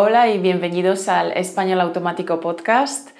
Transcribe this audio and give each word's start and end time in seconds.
Hola 0.00 0.28
y 0.28 0.38
bienvenidos 0.38 1.08
al 1.08 1.32
Español 1.32 1.80
Automático 1.80 2.38
Podcast. 2.38 3.10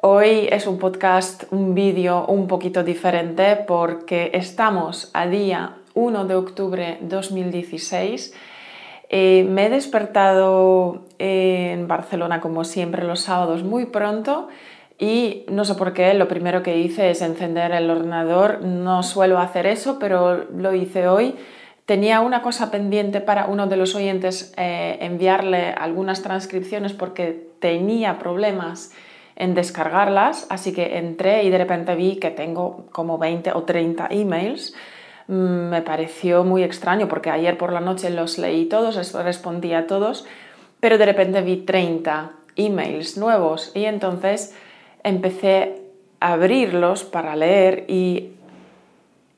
Hoy 0.00 0.48
es 0.50 0.66
un 0.66 0.78
podcast, 0.78 1.44
un 1.50 1.74
vídeo 1.74 2.24
un 2.24 2.48
poquito 2.48 2.82
diferente 2.82 3.56
porque 3.56 4.30
estamos 4.32 5.10
a 5.12 5.26
día 5.26 5.76
1 5.92 6.24
de 6.24 6.34
octubre 6.34 6.98
2016. 7.02 8.32
Eh, 9.10 9.46
me 9.50 9.66
he 9.66 9.68
despertado 9.68 11.04
en 11.18 11.86
Barcelona 11.88 12.40
como 12.40 12.64
siempre 12.64 13.04
los 13.04 13.20
sábados 13.20 13.62
muy 13.62 13.84
pronto 13.84 14.48
y 14.98 15.44
no 15.50 15.66
sé 15.66 15.74
por 15.74 15.92
qué, 15.92 16.14
lo 16.14 16.26
primero 16.26 16.62
que 16.62 16.78
hice 16.78 17.10
es 17.10 17.20
encender 17.20 17.72
el 17.72 17.90
ordenador. 17.90 18.62
No 18.62 19.02
suelo 19.02 19.38
hacer 19.40 19.66
eso, 19.66 19.98
pero 19.98 20.46
lo 20.50 20.72
hice 20.72 21.06
hoy 21.06 21.34
Tenía 21.86 22.20
una 22.20 22.40
cosa 22.40 22.70
pendiente 22.70 23.20
para 23.20 23.46
uno 23.46 23.66
de 23.66 23.76
los 23.76 23.94
oyentes 23.94 24.54
eh, 24.56 24.96
enviarle 25.00 25.68
algunas 25.70 26.22
transcripciones 26.22 26.94
porque 26.94 27.48
tenía 27.58 28.18
problemas 28.18 28.92
en 29.36 29.54
descargarlas, 29.54 30.46
así 30.48 30.72
que 30.72 30.96
entré 30.96 31.42
y 31.42 31.50
de 31.50 31.58
repente 31.58 31.94
vi 31.94 32.16
que 32.16 32.30
tengo 32.30 32.86
como 32.90 33.18
20 33.18 33.52
o 33.52 33.64
30 33.64 34.08
emails. 34.10 34.74
Mm, 35.26 35.68
me 35.68 35.82
pareció 35.82 36.42
muy 36.42 36.62
extraño 36.62 37.06
porque 37.06 37.30
ayer 37.30 37.58
por 37.58 37.72
la 37.72 37.80
noche 37.80 38.08
los 38.08 38.38
leí 38.38 38.64
todos, 38.64 39.12
respondí 39.12 39.74
a 39.74 39.86
todos, 39.86 40.24
pero 40.80 40.96
de 40.96 41.04
repente 41.04 41.42
vi 41.42 41.58
30 41.58 42.32
emails 42.56 43.18
nuevos 43.18 43.72
y 43.74 43.84
entonces 43.84 44.54
empecé 45.02 45.82
a 46.20 46.32
abrirlos 46.32 47.04
para 47.04 47.36
leer 47.36 47.84
y 47.88 48.30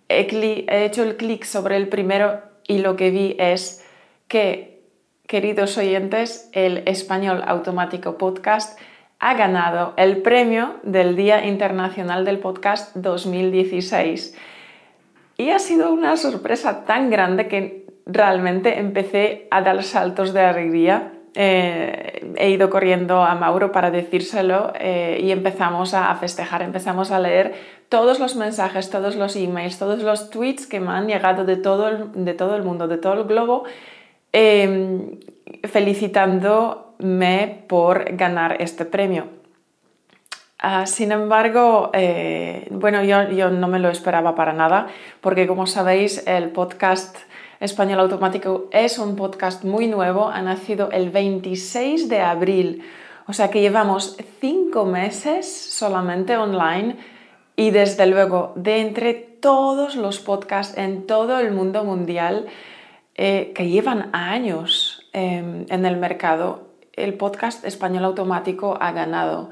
he, 0.09 0.85
hecho 0.85 1.03
el 1.03 1.17
clic 1.17 1.45
sobre 1.45 1.77
el 1.77 1.89
primero 1.89 2.43
y 2.67 2.79
lo 2.79 2.97
que 2.97 3.11
vi 3.11 3.37
es 3.39 3.85
que, 4.29 4.83
queridos 5.27 5.77
oyentes, 5.79 6.49
el 6.53 6.83
Español 6.87 7.43
Automático 7.47 8.19
Podcast 8.19 8.79
ha 9.19 9.35
ganado 9.35 9.95
el 9.97 10.19
premio 10.19 10.77
del 10.83 11.17
Día 11.17 11.47
Internacional 11.47 12.25
del 12.25 12.39
Podcast 12.39 12.95
2016. 12.97 14.37
Y 15.39 15.51
ha 15.51 15.59
sido 15.59 15.93
una 15.93 16.17
sorpresa 16.17 16.85
tan 16.85 17.11
grande 17.11 17.49
que 17.49 17.87
realmente 18.07 18.79
empecé 18.79 19.49
a 19.51 19.63
dar 19.63 19.83
saltos 19.83 20.33
de 20.33 20.41
alegría 20.41 21.13
eh, 21.39 22.33
he 22.39 22.49
ido 22.49 22.71
corriendo 22.71 23.23
a 23.23 23.35
Mauro 23.35 23.71
para 23.71 23.91
decírselo 23.91 24.73
eh, 24.81 25.21
y 25.23 25.33
empezamos 25.33 25.93
a, 25.93 26.15
festejar, 26.15 26.63
empezamos 26.63 27.11
a 27.11 27.19
leer 27.19 27.55
todos 27.89 28.19
los 28.19 28.37
mensajes, 28.37 28.91
todos 28.91 29.17
los 29.17 29.37
emails, 29.37 29.79
todos 29.79 30.03
los 30.03 30.31
tweets 30.31 30.67
que 30.67 30.81
me 30.81 30.91
han 30.91 31.07
llegado 31.07 31.45
de 31.45 31.57
todo 31.57 31.89
el, 31.89 32.25
de 32.25 32.35
todo 32.35 32.57
el 32.57 32.63
mundo, 32.63 32.89
de 32.89 32.99
todo 32.99 33.15
el 33.15 33.25
globo, 33.25 33.65
em, 34.33 35.19
felicitándome 35.65 37.65
por 37.69 38.17
ganar 38.17 38.61
este 38.61 38.85
premio. 38.85 39.29
Ah, 40.59 40.87
sin 40.87 41.13
embargo, 41.13 41.91
eh, 41.93 42.67
bueno, 42.71 43.05
yo, 43.05 43.31
yo 43.31 43.51
no 43.51 43.69
me 43.69 43.79
lo 43.79 43.89
esperaba 43.89 44.35
para 44.35 44.53
nada, 44.53 44.89
porque 45.21 45.47
como 45.47 45.67
sabéis, 45.67 46.27
el 46.27 46.51
podcast 46.51 47.17
Español 47.61 48.01
Automático 48.01 48.69
es 48.73 48.99
un 48.99 49.17
podcast 49.17 49.65
muy 49.65 49.87
nuevo, 49.87 50.29
ha 50.29 50.43
nacido 50.43 50.91
el 50.91 51.11
26 51.11 52.09
de 52.09 52.21
abril, 52.21 52.83
o 53.27 53.33
sea 53.33 53.51
que 53.51 53.61
llevamos 53.61 54.17
cinco 54.41 54.85
meses 54.85 55.51
solamente 55.51 56.37
online 56.37 56.97
y 57.57 57.71
desde 57.71 58.07
luego 58.07 58.53
de 58.55 58.81
entre 58.81 59.15
todos 59.15 59.97
los 59.97 60.21
podcasts 60.21 60.77
en 60.77 61.07
todo 61.07 61.41
el 61.41 61.53
mundo 61.53 61.85
mundial 61.85 62.47
eh, 63.15 63.53
que 63.55 63.69
llevan 63.69 64.11
años 64.13 65.09
em, 65.15 65.65
en 65.71 65.87
el 65.87 65.97
mercado, 65.97 66.69
el 66.93 67.15
podcast 67.15 67.65
Español 67.65 68.05
Automático 68.05 68.77
ha 68.79 68.93
ganado 68.93 69.49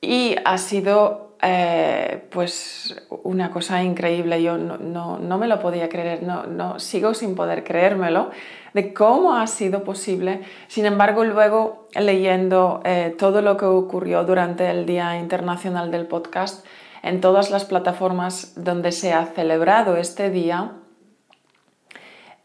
y 0.00 0.36
ha 0.46 0.56
sido 0.56 1.36
eh, 1.42 2.24
pues 2.30 2.96
una 3.22 3.50
cosa 3.50 3.82
increíble, 3.82 4.42
yo 4.42 4.58
no, 4.58 5.38
me 5.38 5.46
lo 5.46 5.58
podía 5.60 5.88
creer, 5.88 6.22
no, 6.22 6.78
sigo 6.78 7.14
sin 7.14 7.34
poder 7.34 7.64
creérmelo, 7.64 8.30
de 8.74 8.92
cómo 8.92 9.34
ha 9.34 9.46
sido 9.46 9.82
posible. 9.82 10.42
Sin 10.68 10.84
embargo, 10.84 11.24
luego 11.24 11.88
leyendo 11.98 12.82
eh, 12.84 13.14
todo 13.18 13.40
lo 13.40 13.56
que 13.56 13.64
ocurrió 13.64 14.24
durante 14.24 14.68
el 14.68 14.84
Día 14.84 15.18
Internacional 15.18 15.90
del 15.90 16.06
Podcast 16.06 16.66
en 17.02 17.20
todas 17.20 17.50
las 17.50 17.64
plataformas 17.64 18.52
donde 18.56 18.92
se 18.92 19.12
ha 19.12 19.26
celebrado 19.26 19.96
este 19.96 20.30
día, 20.30 20.72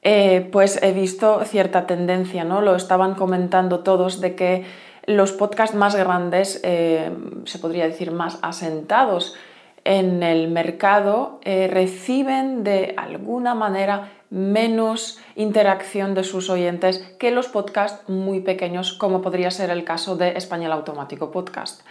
eh, 0.02 0.48
pues 0.52 0.82
he 0.84 0.92
visto 0.92 1.44
cierta 1.46 1.88
tendencia, 1.88 2.44
¿no? 2.44 2.62
Lo 2.62 2.76
estaban 2.76 3.16
comentando 3.16 3.80
todos 3.80 4.22
de 4.22 4.36
que 4.36 4.64
los 5.08 5.32
podcasts 5.32 5.76
más 5.76 5.96
grandes, 5.96 6.62
eh, 6.64 7.12
se 7.46 7.60
podría 7.60 7.86
decir 7.86 8.12
más 8.12 8.40
asentados 8.42 9.36
en 9.84 10.24
el 10.24 10.50
mercado, 10.50 11.40
eh, 11.44 11.68
reciben 11.72 12.64
de 12.64 12.94
alguna 12.98 13.54
manera 13.54 14.12
menos 14.30 15.20
interacción 15.36 16.16
de 16.16 16.24
sus 16.24 16.50
oyentes 16.50 17.00
que 17.20 17.32
los 17.32 17.48
podcasts 17.48 18.10
muy 18.10 18.42
pequeños, 18.42 18.94
como 18.94 19.22
podría 19.22 19.52
ser 19.52 19.70
el 19.70 19.84
caso 19.84 20.16
de 20.16 20.38
Español 20.38 20.72
Automático 20.72 21.32
Podcast. 21.32 21.82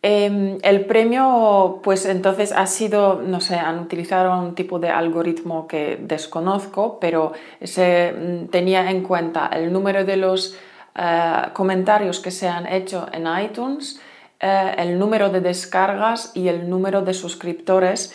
Em, 0.00 0.58
el 0.62 0.86
premio, 0.86 1.80
pues 1.82 2.06
entonces 2.06 2.52
ha 2.52 2.66
sido, 2.66 3.20
no 3.20 3.40
sé, 3.40 3.56
han 3.56 3.80
utilizado 3.80 4.38
un 4.38 4.54
tipo 4.54 4.78
de 4.78 4.90
algoritmo 4.90 5.66
que 5.66 5.98
desconozco, 6.00 7.00
pero 7.00 7.32
se 7.62 8.12
mm, 8.12 8.46
tenía 8.48 8.90
en 8.90 9.02
cuenta 9.02 9.48
el 9.52 9.72
número 9.72 10.04
de 10.04 10.16
los 10.16 10.56
eh, 10.94 11.42
comentarios 11.52 12.20
que 12.20 12.30
se 12.30 12.48
han 12.48 12.66
hecho 12.66 13.08
en 13.12 13.26
iTunes, 13.44 14.00
eh, 14.38 14.74
el 14.78 14.98
número 15.00 15.30
de 15.30 15.40
descargas 15.40 16.30
y 16.34 16.46
el 16.46 16.70
número 16.70 17.02
de 17.02 17.12
suscriptores 17.12 18.14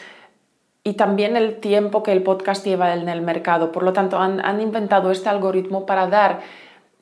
y 0.85 0.93
también 0.93 1.37
el 1.37 1.59
tiempo 1.59 2.03
que 2.03 2.11
el 2.11 2.23
podcast 2.23 2.65
lleva 2.65 2.93
en 2.93 3.07
el 3.07 3.21
mercado. 3.21 3.71
Por 3.71 3.83
lo 3.83 3.93
tanto, 3.93 4.19
han, 4.19 4.61
inventado 4.61 5.11
este 5.11 5.29
algoritmo 5.29 5.85
para 5.85 6.07
dar 6.07 6.41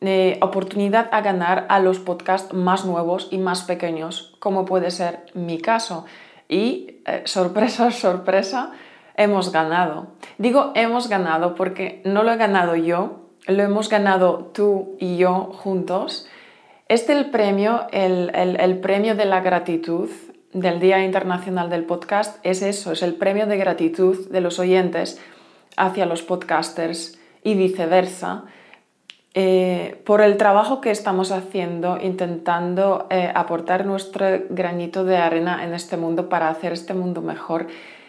eh, 0.02 0.38
oportunidad 0.42 1.10
a 1.12 1.22
ganar 1.22 1.66
a 1.70 1.80
los 1.80 2.00
podcasts 2.00 2.54
más 2.54 2.86
nuevos 2.86 3.28
y 3.32 3.38
más 3.38 3.64
pequeños, 3.64 4.36
como 4.40 4.66
puede 4.66 4.92
ser 4.92 5.26
mi 5.34 5.60
caso. 5.60 6.06
Y 6.50 6.98
sorpresa, 7.26 7.92
sorpresa, 7.92 8.72
hemos 9.16 9.52
ganado. 9.52 10.08
Digo 10.38 10.72
hemos 10.76 11.10
ganado 11.10 11.56
porque 11.56 12.02
no 12.06 12.24
lo 12.24 12.32
he 12.32 12.38
ganado 12.38 12.76
yo, 12.76 13.22
lo 13.48 13.64
hemos 13.64 13.90
ganado 13.90 14.52
tú 14.54 14.96
y 15.00 15.18
yo 15.18 15.52
juntos. 15.54 16.28
Este 16.88 17.14
el 17.14 17.30
premio, 17.30 17.88
el, 17.92 18.80
premio 18.82 19.16
de 19.16 19.26
la 19.26 19.40
gratitud 19.40 20.10
del 20.54 20.80
Día 20.80 21.04
Internacional 21.06 21.70
del 21.70 21.86
Podcast 21.86 22.46
es 22.46 22.62
eso, 22.62 22.92
es 22.92 23.02
el 23.02 23.16
premio 23.16 23.48
de 23.48 23.58
gratitud 23.58 24.30
de 24.30 24.42
los 24.42 24.60
oyentes 24.60 25.22
hacia 25.78 26.06
los 26.06 26.22
podcasters 26.22 27.18
y 27.44 27.56
viceversa, 27.56 28.44
eh, 29.34 30.02
por 30.06 30.22
el 30.22 30.36
trabajo 30.36 30.82
que 30.82 30.92
estamos 30.92 31.32
haciendo 31.32 31.98
intentando 32.02 33.08
eh, 33.10 33.32
aportar 33.34 33.86
nuestro 33.86 34.26
granito 34.50 35.06
de 35.06 35.16
arena 35.18 35.64
en 35.64 35.74
este 35.74 35.96
mundo 35.96 36.28
para 36.28 36.50
hacer 36.50 36.74
este 36.74 36.94
mundo 36.94 37.22
mejor. 37.22 37.68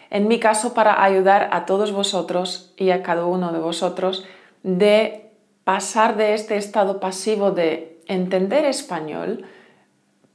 En 0.09 0.27
mi 0.27 0.39
caso, 0.39 0.73
para 0.73 1.01
ayudar 1.01 1.49
a 1.53 1.65
todos 1.65 1.93
vosotros 1.93 2.73
y 2.75 2.91
a 2.91 3.03
cada 3.03 3.25
uno 3.25 3.53
de 3.53 3.59
vosotros 3.59 4.25
de 4.63 5.31
pasar 5.63 6.17
de 6.17 6.33
este 6.33 6.57
estado 6.57 6.99
pasivo 6.99 7.51
de 7.51 8.01
entender 8.07 8.65
español, 8.65 9.45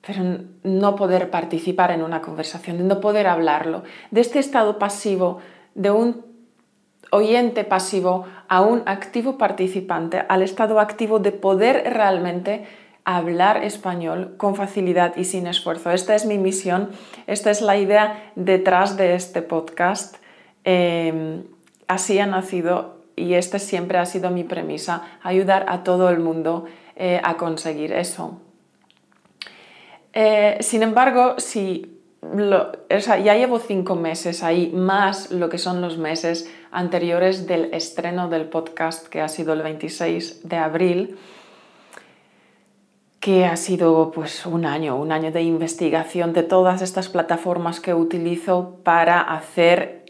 pero 0.06 0.22
no 0.62 0.96
poder 0.96 1.30
participar 1.30 1.90
en 1.90 2.02
una 2.02 2.22
conversación, 2.22 2.78
de 2.78 2.84
no 2.84 3.00
poder 3.00 3.26
hablarlo, 3.26 3.82
de 4.10 4.22
este 4.22 4.38
estado 4.38 4.78
pasivo 4.78 5.38
de 5.74 5.90
un 5.90 6.27
oyente 7.10 7.64
pasivo 7.64 8.26
a 8.48 8.60
un 8.60 8.82
activo 8.86 9.38
participante, 9.38 10.24
al 10.28 10.42
estado 10.42 10.80
activo 10.80 11.18
de 11.18 11.32
poder 11.32 11.92
realmente 11.92 12.66
hablar 13.04 13.64
español 13.64 14.34
con 14.36 14.54
facilidad 14.54 15.16
y 15.16 15.24
sin 15.24 15.46
esfuerzo. 15.46 15.90
Esta 15.90 16.14
es 16.14 16.26
mi 16.26 16.36
misión, 16.36 16.90
esta 17.26 17.50
es 17.50 17.62
la 17.62 17.76
idea 17.76 18.32
detrás 18.36 18.96
de 18.96 19.14
este 19.14 19.40
podcast. 19.40 20.16
Eh, 20.64 21.42
así 21.86 22.18
ha 22.18 22.26
nacido 22.26 22.98
y 23.16 23.34
esta 23.34 23.58
siempre 23.58 23.98
ha 23.98 24.06
sido 24.06 24.30
mi 24.30 24.44
premisa, 24.44 25.02
ayudar 25.22 25.66
a 25.68 25.82
todo 25.82 26.10
el 26.10 26.18
mundo 26.18 26.66
eh, 26.96 27.20
a 27.24 27.36
conseguir 27.36 27.92
eso. 27.92 28.40
Eh, 30.12 30.58
sin 30.60 30.82
embargo, 30.82 31.36
si 31.38 31.98
ya 32.20 33.34
llevo 33.34 33.58
cinco 33.58 33.94
meses 33.94 34.42
ahí, 34.42 34.70
más 34.74 35.30
lo 35.30 35.48
que 35.48 35.58
son 35.58 35.80
los 35.80 35.96
meses 35.98 36.50
anteriores 36.70 37.46
del 37.46 37.72
estreno 37.72 38.28
del 38.28 38.46
podcast, 38.46 39.06
que 39.06 39.20
ha 39.20 39.28
sido 39.28 39.52
el 39.52 39.62
26 39.62 40.48
de 40.48 40.56
abril, 40.56 41.18
que 43.20 43.46
ha 43.46 43.56
sido 43.56 44.10
pues 44.12 44.46
un 44.46 44.64
año, 44.64 44.96
un 44.96 45.12
año 45.12 45.32
de 45.32 45.42
investigación 45.42 46.32
de 46.32 46.42
todas 46.42 46.82
estas 46.82 47.08
plataformas 47.08 47.80
que 47.80 47.94
utilizo 47.94 48.76
para 48.84 49.20
hacer 49.20 50.06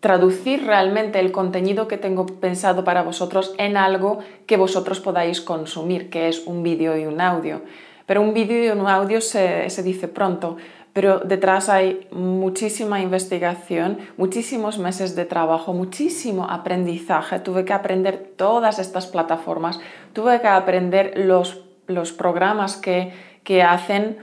traducir 0.00 0.64
realmente 0.64 1.18
el 1.18 1.32
contenido 1.32 1.88
que 1.88 1.98
tengo 1.98 2.26
pensado 2.26 2.84
para 2.84 3.02
vosotros 3.02 3.54
en 3.58 3.76
algo 3.76 4.18
que 4.46 4.56
vosotros 4.56 5.00
podáis 5.00 5.40
consumir, 5.40 6.10
que 6.10 6.28
es 6.28 6.46
un 6.46 6.62
vídeo 6.62 6.96
y 6.96 7.06
un 7.06 7.20
audio. 7.20 7.62
Pero 8.06 8.22
un 8.22 8.32
vídeo 8.32 8.64
y 8.64 8.68
un 8.68 8.86
audio 8.86 9.20
se, 9.20 9.68
se 9.68 9.82
dice 9.82 10.06
pronto, 10.06 10.58
pero 10.96 11.18
detrás 11.18 11.68
hay 11.68 12.08
muchísima 12.10 13.02
investigación, 13.02 13.98
muchísimos 14.16 14.78
meses 14.78 15.14
de 15.14 15.26
trabajo, 15.26 15.74
muchísimo 15.74 16.48
aprendizaje. 16.48 17.38
Tuve 17.38 17.66
que 17.66 17.74
aprender 17.74 18.32
todas 18.38 18.78
estas 18.78 19.06
plataformas, 19.06 19.78
tuve 20.14 20.40
que 20.40 20.48
aprender 20.48 21.12
los, 21.18 21.62
los 21.86 22.12
programas 22.12 22.78
que, 22.78 23.12
que 23.44 23.62
hacen 23.62 24.16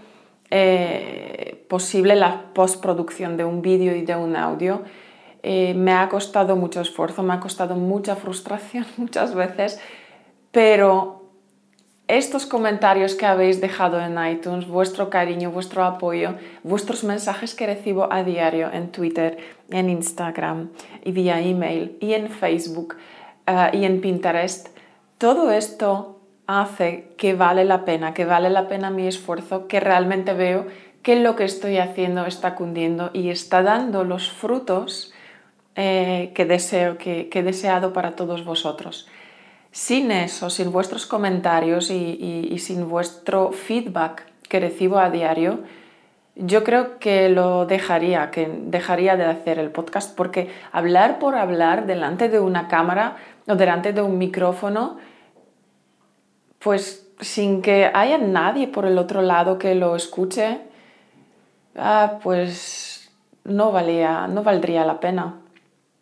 eh, 0.50 1.64
posible 1.70 2.16
la 2.16 2.46
postproducción 2.56 3.38
de 3.38 3.46
un 3.46 3.62
vídeo 3.62 3.96
y 3.96 4.02
de 4.02 4.16
un 4.16 4.36
audio. 4.36 4.82
Eh, 5.44 5.76
me 5.76 5.92
ha 5.92 6.10
costado 6.10 6.56
mucho 6.56 6.82
esfuerzo, 6.82 7.22
me 7.22 7.36
ha 7.36 7.40
costado 7.40 7.76
mucha 7.76 8.16
frustración 8.16 8.88
muchas 8.98 9.36
veces, 9.36 9.80
pero 10.52 11.23
estos 12.08 12.46
comentarios 12.46 13.16
que 13.16 13.26
habéis 13.26 13.62
dejado 13.62 14.00
en 14.00 14.18
iTunes, 14.26 14.68
vuestro 14.68 15.10
cariño, 15.10 15.52
vuestro 15.52 15.84
apoyo, 15.86 16.36
vuestros 16.64 17.04
mensajes 17.04 17.56
que 17.56 17.66
recibo 17.66 18.12
a 18.12 18.24
diario 18.24 18.70
en 18.72 18.92
Twitter, 18.92 19.38
en 19.70 19.90
Instagram 19.90 20.70
y 21.04 21.12
vía 21.12 21.40
email 21.40 21.98
y 22.02 22.14
en 22.14 22.30
Facebook 22.30 22.98
eh, 23.48 23.70
y 23.74 23.86
en 23.86 24.02
Pinterest, 24.02 24.68
todo 25.18 25.52
esto 25.52 26.20
hace 26.48 27.14
que 27.18 27.34
vale 27.34 27.64
la 27.66 27.86
pena, 27.86 28.14
que 28.14 28.26
vale 28.26 28.50
la 28.50 28.68
pena 28.68 28.90
mi 28.90 29.08
esfuerzo, 29.08 29.68
que 29.68 29.80
realmente 29.80 30.34
veo 30.34 30.68
que 31.02 31.18
lo 31.18 31.36
que 31.36 31.46
estoy 31.46 31.78
haciendo 31.78 32.26
está 32.26 32.56
cundiendo 32.56 33.12
y 33.14 33.30
está 33.30 33.62
dando 33.62 34.04
los 34.04 34.30
frutos 34.30 35.14
eh, 35.76 36.32
que 36.36 36.46
deseo, 36.46 36.98
que, 36.98 37.30
he 37.32 37.44
deseado 37.44 37.94
para 37.94 38.16
todos 38.16 38.46
vosotros. 38.46 39.08
Sin 39.74 40.12
eso, 40.12 40.52
sin 40.52 40.72
vuestros 40.72 41.08
comentarios 41.08 41.90
y, 41.90 42.56
sin 42.60 42.88
vuestro 42.88 43.52
feedback 43.52 44.32
que 44.48 44.60
recibo 44.60 45.00
a 45.00 45.10
diario, 45.10 45.62
yo 46.36 46.64
creo 46.64 47.00
que 47.00 47.28
lo 47.30 47.66
dejaría, 47.66 48.30
que 48.30 48.48
dejaría 48.66 49.18
de 49.18 49.26
hacer 49.26 49.58
el 49.58 49.72
podcast, 49.72 50.16
porque 50.16 50.52
hablar 50.72 51.18
por 51.18 51.34
hablar 51.34 51.88
delante 51.88 52.30
de 52.30 52.40
una 52.40 52.68
cámara 52.68 53.18
o 53.48 53.56
delante 53.56 53.94
de 53.94 54.04
un 54.04 54.20
micrófono, 54.20 55.00
pues 56.60 57.10
sin 57.20 57.64
que 57.64 57.90
haya 57.92 58.20
nadie 58.20 58.68
por 58.68 58.86
el 58.86 59.00
otro 59.00 59.24
lado 59.24 59.58
que 59.58 59.74
lo 59.74 59.96
escuche, 59.96 60.60
ah, 61.76 62.20
pues 62.22 63.12
no, 63.44 63.72
valía, 63.72 64.28
no 64.28 64.44
valdría 64.44 64.86
la 64.86 65.00
pena. 65.00 65.43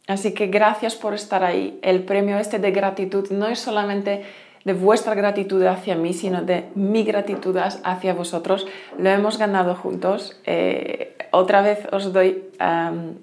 Así 0.07 0.33
que 0.33 0.47
gracias 0.47 0.95
por 0.95 1.13
estar 1.13 1.43
ahí. 1.43 1.79
El 1.81 2.03
premio 2.03 2.37
este 2.37 2.59
de 2.59 2.71
gratitud 2.71 3.29
no 3.31 3.47
es 3.47 3.59
solamente 3.59 4.23
de 4.63 4.73
vuestra 4.73 5.15
gratitud 5.15 5.63
hacia 5.65 5.95
mí, 5.95 6.13
sino 6.13 6.41
de 6.41 6.65
mi 6.75 7.03
gratitud 7.03 7.57
hacia 7.57 8.13
vosotros. 8.13 8.67
Lo 8.97 9.09
hemos 9.09 9.37
ganado 9.37 9.75
juntos. 9.75 10.39
Eh, 10.45 11.15
otra 11.31 11.61
vez 11.61 11.87
os 11.91 12.13
doy 12.13 12.43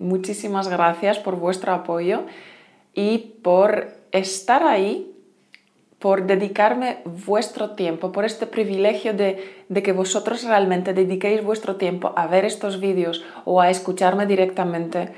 muchísimas 0.01 0.69
gracias 0.69 1.19
por 1.19 1.37
vuestro 1.37 1.73
apoyo 1.73 2.23
y 2.95 3.35
por 3.43 3.89
estar 4.11 4.65
ahí, 4.65 5.13
por 5.99 6.27
dedicarme 6.27 6.99
vuestro 7.05 7.71
tiempo, 7.71 8.13
por 8.13 8.25
este 8.25 8.47
privilegio 8.47 9.15
de, 9.15 9.65
de 9.69 9.83
que 9.83 9.93
vosotros 9.93 10.45
realmente 10.45 10.95
dediquéis 10.95 11.45
vuestro 11.45 11.77
tiempo 11.77 12.13
a 12.17 12.27
ver 12.27 12.45
estos 12.45 12.81
vídeos 12.81 13.25
o 13.45 13.61
a 13.61 13.69
escucharme 13.71 14.27
directamente 14.27 15.13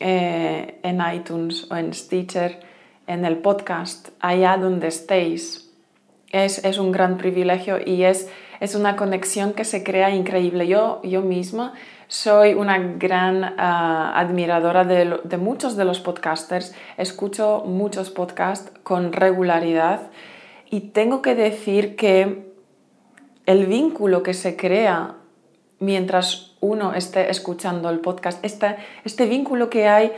eh, 0.00 0.80
en 0.82 1.00
iTunes 1.14 1.70
o 1.70 1.76
en 1.76 1.92
Stitcher, 1.92 2.60
en 3.06 3.24
el 3.24 3.38
podcast, 3.38 4.08
allá 4.20 4.56
donde 4.56 4.88
estéis. 4.88 5.70
Es, 6.30 6.64
es 6.64 6.78
un 6.78 6.92
gran 6.92 7.18
privilegio 7.18 7.78
y 7.84 8.04
es, 8.04 8.30
es, 8.60 8.74
una 8.74 8.96
conexión 8.96 9.52
que 9.52 9.64
se 9.64 9.84
crea 9.84 10.10
increíble. 10.10 10.66
Yo, 10.66 11.02
yo 11.02 11.20
misma 11.20 11.74
soy 12.08 12.54
una 12.54 12.78
gran 12.78 13.44
ah, 13.58 14.12
admiradora 14.16 14.84
de, 14.84 15.20
de, 15.24 15.36
muchos 15.36 15.76
de 15.76 15.84
los 15.84 16.00
podcasters, 16.00 16.74
escucho 16.96 17.64
muchos 17.66 18.10
podcasts 18.10 18.72
con 18.82 19.12
regularidad 19.12 20.10
y 20.70 20.80
tengo 20.80 21.20
que 21.20 21.34
decir 21.34 21.96
que 21.96 22.50
el 23.44 23.66
vínculo 23.66 24.22
que 24.22 24.34
se 24.34 24.56
crea 24.56 25.16
mientras 25.82 26.54
uno 26.60 26.94
esté 26.94 27.28
escuchando 27.28 27.90
el 27.90 27.98
podcast, 27.98 28.42
este, 28.44 28.76
este 29.04 29.26
vínculo 29.26 29.68
que 29.68 29.88
hay 29.88 30.12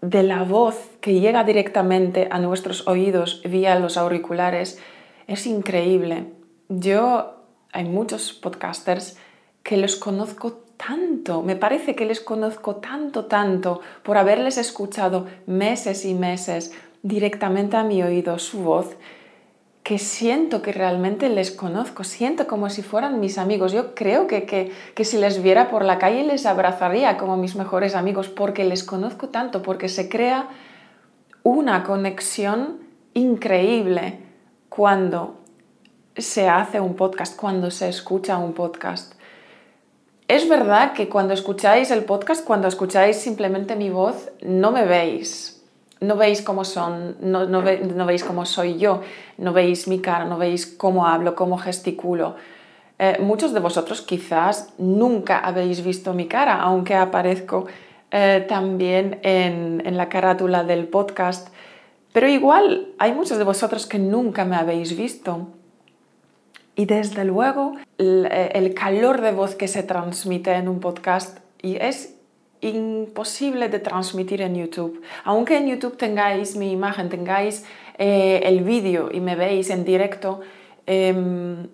de 0.00 0.22
la 0.22 0.42
voz 0.42 0.90
que 1.00 1.20
llega 1.20 1.44
directamente 1.44 2.26
a 2.30 2.38
nuestros 2.38 2.88
oídos 2.88 3.42
vía 3.44 3.78
los 3.78 3.96
auriculares 3.96 4.80
es 5.26 5.46
increíble. 5.46 6.32
Yo, 6.68 7.36
hay 7.70 7.84
muchos 7.84 8.32
podcasters 8.32 9.18
que 9.62 9.76
los 9.76 9.96
conozco 9.96 10.64
tanto, 10.76 11.42
me 11.42 11.54
parece 11.54 11.94
que 11.94 12.06
les 12.06 12.20
conozco 12.20 12.76
tanto, 12.76 13.26
tanto, 13.26 13.82
por 14.02 14.16
haberles 14.16 14.56
escuchado 14.56 15.26
meses 15.46 16.04
y 16.06 16.14
meses 16.14 16.72
directamente 17.02 17.76
a 17.76 17.84
mi 17.84 18.02
oído 18.02 18.38
su 18.38 18.62
voz, 18.62 18.96
que 19.82 19.98
siento 19.98 20.62
que 20.62 20.72
realmente 20.72 21.28
les 21.28 21.50
conozco, 21.50 22.04
siento 22.04 22.46
como 22.46 22.70
si 22.70 22.82
fueran 22.82 23.18
mis 23.18 23.36
amigos. 23.36 23.72
Yo 23.72 23.94
creo 23.94 24.28
que, 24.28 24.44
que, 24.44 25.04
si 25.04 25.18
les 25.18 25.42
viera 25.42 25.70
por 25.70 25.84
la 25.84 25.98
calle 25.98 26.22
les 26.22 26.46
abrazaría 26.46 27.18
como 27.18 27.36
mis 27.36 27.56
mejores 27.56 27.96
amigos 27.96 28.28
porque 28.28 28.64
les 28.64 28.84
conozco 28.84 29.28
tanto, 29.30 29.62
porque 29.62 29.88
se 29.88 30.08
crea 30.08 30.48
una 31.42 31.82
conexión 31.82 32.78
increíble 33.14 34.20
cuando 34.68 35.40
se 36.16 36.48
hace 36.48 36.78
un 36.80 36.94
podcast, 36.94 37.36
cuando 37.36 37.72
se 37.72 37.88
escucha 37.88 38.38
un 38.38 38.52
podcast. 38.52 39.14
Es 40.28 40.48
verdad 40.48 40.92
que 40.92 41.08
cuando 41.08 41.34
escucháis 41.34 41.90
el 41.90 42.04
podcast, 42.04 42.44
cuando 42.44 42.68
escucháis 42.68 43.16
simplemente 43.16 43.74
mi 43.74 43.90
voz, 43.90 44.30
no 44.40 44.70
me 44.70 44.86
veis, 44.86 45.51
no 46.02 46.16
veis 46.16 46.42
cómo 46.42 46.64
son, 46.64 47.16
no, 47.20 47.62
veis 47.62 48.24
cómo 48.24 48.44
soy 48.44 48.76
yo, 48.76 49.02
no 49.38 49.52
veis 49.52 49.86
mi 49.86 50.00
cara, 50.00 50.24
no 50.24 50.36
veis 50.36 50.66
cómo 50.66 51.06
hablo, 51.06 51.34
cómo 51.34 51.58
gesticulo. 51.58 52.36
Eh, 52.98 53.18
muchos 53.20 53.52
de 53.52 53.60
vosotros 53.60 54.02
quizás 54.02 54.74
nunca 54.78 55.38
habéis 55.38 55.84
visto 55.84 56.12
mi 56.12 56.26
cara, 56.26 56.60
aunque 56.60 56.94
aparezco 56.94 57.66
eh, 58.10 58.44
también 58.48 59.20
en, 59.22 59.96
la 59.96 60.08
carátula 60.08 60.64
del 60.64 60.88
podcast. 60.88 61.48
Pero 62.12 62.28
igual 62.28 62.88
hay 62.98 63.12
muchos 63.12 63.38
de 63.38 63.44
vosotros 63.44 63.86
que 63.86 63.98
nunca 63.98 64.44
me 64.44 64.56
habéis 64.56 64.96
visto. 64.96 65.48
Y 66.74 66.86
desde 66.86 67.24
luego 67.24 67.74
el, 67.98 68.26
el 68.30 68.74
calor 68.74 69.20
de 69.20 69.32
voz 69.32 69.54
que 69.54 69.68
se 69.68 69.82
transmite 69.82 70.52
en 70.52 70.68
un 70.68 70.80
podcast 70.80 71.38
y 71.62 71.76
es 71.76 72.16
imposible 72.62 73.68
de 73.68 73.78
transmitir 73.80 74.40
en 74.40 74.54
YouTube. 74.54 75.02
Aunque 75.24 75.56
en 75.56 75.68
YouTube 75.68 75.96
tengáis 75.96 76.56
mi 76.56 76.70
imagen, 76.70 77.08
tengáis 77.08 77.64
eh, 77.98 78.40
el 78.44 78.62
vídeo 78.62 79.10
y 79.12 79.20
me 79.20 79.36
veis 79.36 79.68
en 79.70 79.84
directo, 79.84 80.40
em, 80.86 81.68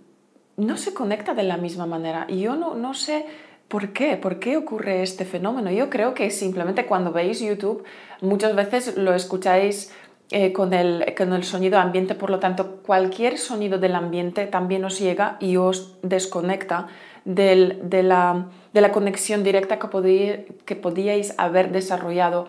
no 0.57 0.77
se 0.77 0.93
conecta 0.93 1.35
de 1.35 1.45
la 1.45 1.57
misma 1.57 1.87
manera. 1.87 2.27
Y 2.29 2.41
yo 2.41 2.57
no, 2.57 2.75
no 2.75 2.95
sé 2.95 3.27
por 3.69 3.93
qué, 3.93 4.17
por 4.17 4.39
qué 4.39 4.57
ocurre 4.57 5.03
este 5.03 5.25
fenómeno. 5.25 5.71
Yo 5.71 5.91
creo 5.91 6.15
que 6.15 6.31
simplemente 6.31 6.87
cuando 6.87 7.13
veis 7.13 7.41
YouTube, 7.41 7.85
muchas 8.23 8.57
veces 8.57 8.97
lo 8.97 9.15
escucháis 9.15 9.93
eh, 10.31 10.53
con, 10.53 10.75
el, 10.75 11.15
con, 11.17 11.33
el, 11.33 11.45
sonido 11.45 11.79
ambiente, 11.79 12.15
por 12.15 12.31
lo 12.31 12.39
tanto, 12.39 12.83
cualquier 12.83 13.39
sonido 13.39 13.79
del 13.79 13.95
ambiente 13.95 14.47
también 14.47 14.85
os 14.85 14.99
llega 14.99 15.37
y 15.41 15.57
os 15.57 15.97
desconecta 16.03 16.89
de, 17.29 18.03
la, 18.03 18.91
conexión 18.93 19.45
directa 19.45 19.79
que, 19.79 20.77
podíais 20.77 21.35
haber 21.37 21.71
desarrollado 21.73 22.49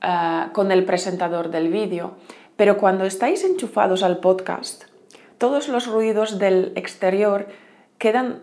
eh, 0.00 0.46
con 0.52 0.70
el 0.70 0.84
presentador 0.84 1.50
del 1.50 1.68
vídeo. 1.68 2.14
Pero 2.56 2.78
cuando 2.78 3.04
estáis 3.04 3.42
enchufados 3.44 4.02
al 4.02 4.18
podcast, 4.18 4.84
todos 5.38 5.68
los 5.68 5.88
ruidos 5.88 6.38
del 6.38 6.72
exterior 6.76 7.48
quedan 7.98 8.42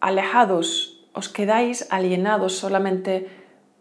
alejados, 0.00 1.06
os 1.12 1.28
quedáis 1.28 1.86
alienados 1.90 2.56
solamente 2.56 3.28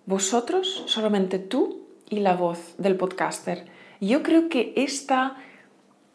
vosotros, 0.05 0.83
solamente 0.85 1.39
tú 1.39 1.87
y 2.09 2.19
la 2.19 2.35
voz 2.35 2.75
del 2.77 2.95
podcaster. 2.95 3.65
Yo 3.99 4.21
creo 4.21 4.49
que 4.49 4.73
esta, 4.75 5.35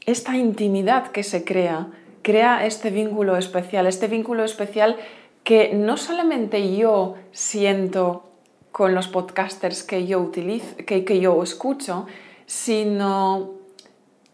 esta 0.06 0.37
intimidad 0.37 1.09
que 1.09 1.25
se 1.25 1.44
crea 1.44 1.88
crea 2.23 2.64
este 2.67 2.91
vínculo 2.91 3.37
especial, 3.37 3.87
este 3.87 4.09
vínculo 4.09 4.45
especial 4.45 4.97
que 5.45 5.73
no 5.75 5.97
solamente 5.97 6.76
yo 6.76 7.17
siento 7.33 8.31
con 8.71 8.95
los 8.95 9.09
podcasters 9.09 9.83
que 9.83 10.07
yo 10.07 10.21
utilizo, 10.21 10.76
que, 10.87 11.05
que 11.05 11.21
yo 11.21 11.43
escucho, 11.43 12.07
sino 12.47 13.52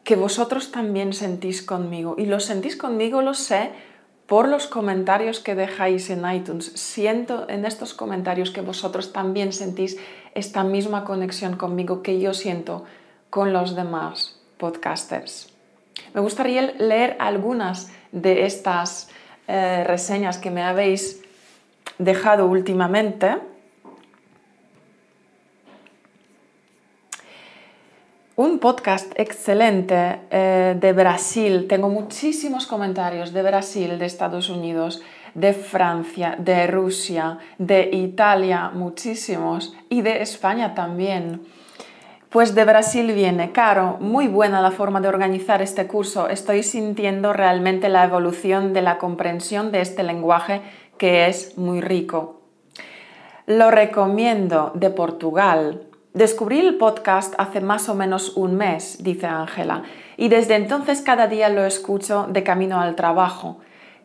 que 0.05 0.17
vosotros 0.17 0.71
también 0.71 1.13
sentís 1.13 1.63
conmigo. 1.63 2.15
Y 2.19 2.27
lo 2.27 2.41
sentís 2.41 2.77
conmigo, 2.77 3.21
lo 3.21 3.35
sé, 3.35 3.73
por 4.27 4.47
los 4.47 4.67
comentarios 4.67 5.41
que 5.41 5.55
dejáis 5.55 6.11
en 6.11 6.31
iTunes. 6.31 6.73
Siento 6.75 7.49
en 7.49 7.65
estos 7.65 7.95
comentarios 7.95 8.51
que 8.51 8.61
vosotros 8.61 9.13
también 9.13 9.53
sentís 9.53 9.97
esta 10.35 10.65
misma 10.65 11.05
conexión 11.05 11.57
conmigo 11.57 12.03
que 12.03 12.21
yo 12.21 12.35
siento 12.35 12.85
con 13.31 13.53
los 13.53 13.75
demás 13.75 14.41
podcasters. 14.59 15.58
Me 16.15 16.21
gustaría 16.21 16.63
leer 16.79 17.17
algunas 17.19 17.91
de 18.13 18.47
estas 18.47 19.11
eh, 19.47 19.85
reseñas 19.85 20.39
que 20.39 20.51
me 20.51 20.63
habéis 20.63 21.23
dejado 21.99 22.47
últimamente. 22.47 23.37
Un 28.37 28.61
podcast 28.61 29.13
excelente 29.19 30.21
eh, 30.31 30.77
de 30.79 30.93
Brasil. 30.93 31.67
Tengo 31.67 31.89
muchísimos 31.89 32.67
comentarios 32.67 33.33
de 33.33 33.43
Brasil, 33.43 33.99
de 33.99 34.07
Estados 34.07 34.49
Unidos, 34.49 35.03
de 35.35 35.53
Francia, 35.53 36.37
de 36.39 36.67
Rusia, 36.69 37.39
de 37.59 37.91
Italia, 37.93 38.71
muchísimos, 38.73 39.75
y 39.89 40.03
de 40.03 40.23
España 40.23 40.75
también. 40.75 41.41
Pues 42.31 42.55
de 42.55 42.67
Brasil 42.67 43.11
viene, 43.13 43.53
Caro, 43.53 43.97
muy 44.01 44.29
buena 44.29 44.61
la 44.61 44.71
forma 44.71 45.01
de 45.01 45.09
organizar 45.09 45.63
este 45.63 45.87
curso. 45.87 46.29
Estoy 46.29 46.63
sintiendo 46.63 47.33
realmente 47.33 47.89
la 47.89 48.05
evolución 48.05 48.75
de 48.75 48.83
la 48.83 48.99
comprensión 48.99 49.73
de 49.73 49.81
este 49.81 50.03
lenguaje 50.03 50.61
que 50.99 51.29
es 51.29 51.57
muy 51.57 51.81
rico. 51.81 52.43
Lo 53.47 53.71
recomiendo 53.71 54.73
de 54.75 54.91
Portugal. 54.91 55.85
Descubrí 56.13 56.59
el 56.59 56.77
podcast 56.77 57.33
hace 57.39 57.63
más 57.63 57.89
o 57.89 57.95
menos 57.95 58.37
un 58.37 58.57
mes, 58.57 59.03
dice 59.03 59.27
Ángela, 59.27 59.85
y 60.19 60.29
desde 60.29 60.57
entonces 60.57 61.01
cada 61.01 61.29
día 61.29 61.49
lo 61.49 61.65
escucho 61.65 62.27
de 62.29 62.43
camino 62.43 62.79
al 62.79 62.95
trabajo. 62.95 63.61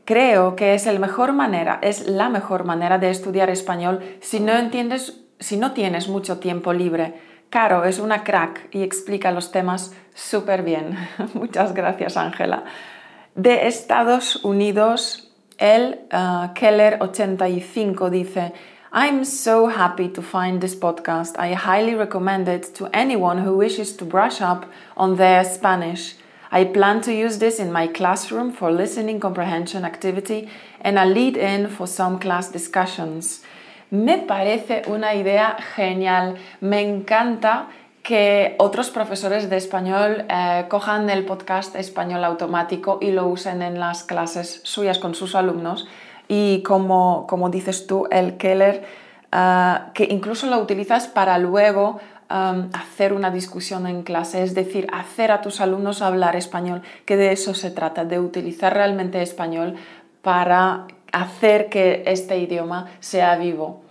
Creo 0.06 0.56
que 0.56 0.76
es, 0.76 0.88
el 0.88 1.02
mejor 1.02 1.34
manera, 1.34 1.80
es 1.82 2.08
la 2.08 2.30
mejor 2.30 2.64
manera 2.64 3.00
de 3.00 3.10
estudiar 3.10 3.50
español 3.50 4.00
si 4.22 4.40
no, 4.40 4.54
entiendes, 4.54 5.26
si 5.40 5.58
no 5.58 5.74
tienes 5.74 6.08
mucho 6.08 6.40
tiempo 6.40 6.72
libre. 6.72 7.33
Caro 7.54 7.84
es 7.86 8.00
una 8.00 8.24
crack 8.24 8.70
y 8.72 8.82
explica 8.82 9.32
los 9.32 9.52
temas 9.52 9.94
súper 10.16 10.64
bien. 10.64 10.98
Muchas 11.36 11.76
gracias, 11.76 12.18
Ángela. 12.18 12.64
De 13.36 13.68
Estados 13.68 14.44
Unidos, 14.44 15.32
el 15.60 16.00
uh, 16.12 16.52
Keller85 16.56 18.10
dice, 18.10 18.54
I'm 18.92 19.24
so 19.24 19.68
happy 19.68 20.10
to 20.10 20.24
find 20.24 20.62
this 20.62 20.76
podcast. 20.76 21.38
I 21.38 21.54
highly 21.54 21.94
recommend 21.94 22.48
it 22.48 22.74
to 22.74 22.90
anyone 22.92 23.46
who 23.46 23.56
wishes 23.56 23.96
to 23.98 24.06
brush 24.06 24.42
up 24.42 24.66
on 24.98 25.18
their 25.18 25.46
Spanish. 25.46 26.16
I 26.52 26.66
plan 26.66 27.02
to 27.02 27.14
use 27.14 27.38
this 27.38 27.60
in 27.60 27.72
my 27.72 27.86
classroom 27.86 28.52
for 28.52 28.72
listening 28.72 29.20
comprehension 29.20 29.86
activity 29.86 30.50
and 30.82 30.98
a 30.98 31.06
lead 31.06 31.38
in 31.38 31.70
for 31.70 31.86
some 31.86 32.18
class 32.18 32.50
discussions. 32.50 33.44
Me 33.94 34.18
parece 34.18 34.82
una 34.88 35.14
idea 35.14 35.56
genial. 35.76 36.34
Me 36.62 36.82
encanta 36.82 37.68
que 38.02 38.56
otros 38.58 38.90
profesores 38.90 39.52
de 39.52 39.58
español 39.58 40.26
eh, 40.30 40.66
cojan 40.68 41.12
el 41.12 41.26
podcast 41.26 41.76
español 41.76 42.24
automático 42.24 42.98
y 43.02 43.12
lo 43.12 43.28
usen 43.28 43.62
en 43.62 43.80
las 43.80 44.04
clases 44.04 44.62
suyas 44.64 44.98
con 44.98 45.14
sus 45.14 45.36
alumnos 45.36 45.88
y 46.28 46.64
como, 46.64 47.28
como 47.30 47.52
dices 47.52 47.86
tú, 47.86 48.08
el 48.10 48.38
Keller, 48.38 48.84
ah, 49.32 49.92
que 49.94 50.06
incluso 50.10 50.48
lo 50.48 50.58
utilizas 50.58 51.08
para 51.08 51.38
luego 51.38 52.00
hacer 52.30 53.14
una 53.14 53.30
discusión 53.30 53.86
en 53.86 54.02
clase, 54.02 54.42
es 54.42 54.56
decir, 54.56 54.88
hacer 54.92 55.32
a 55.32 55.44
tus 55.44 55.62
alumnos 55.62 56.02
hablar 56.02 56.36
español, 56.36 56.82
que 57.06 57.16
de 57.16 57.32
eso 57.32 57.54
se 57.54 57.70
trata, 57.70 58.06
de 58.06 58.20
utilizar 58.20 58.74
realmente 58.74 59.22
español 59.22 59.76
para 60.24 60.88
hacer 61.14 61.70
que 61.70 62.04
este 62.06 62.38
idioma 62.38 62.92
sea 63.00 63.38
vivo. 63.38 63.82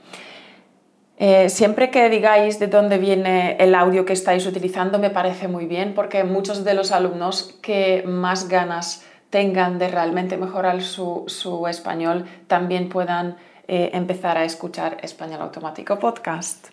Eh, 1.16 1.48
siempre 1.48 1.90
que 1.90 2.10
digáis 2.10 2.58
de 2.58 2.66
dónde 2.66 2.98
viene 2.98 3.56
el 3.60 3.74
audio 3.74 4.04
que 4.04 4.12
estáis 4.12 4.44
utilizando 4.44 4.98
me 4.98 5.08
parece 5.08 5.46
muy 5.46 5.66
bien 5.66 5.94
porque 5.94 6.24
muchos 6.24 6.64
de 6.64 6.74
los 6.74 6.90
alumnos 6.90 7.54
que 7.62 8.02
más 8.04 8.48
ganas 8.48 9.04
tengan 9.32 9.78
de 9.78 9.88
realmente 9.88 10.36
mejorar 10.36 10.82
su, 10.82 11.24
español, 11.70 12.26
también 12.48 12.90
puedan 12.90 13.36
eh, 13.66 13.90
empezar 13.94 14.36
a 14.36 14.44
escuchar 14.44 14.98
Español 15.00 15.40
Automático 15.40 15.98
Podcast. 15.98 16.68